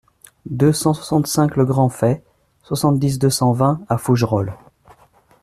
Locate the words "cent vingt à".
3.29-3.99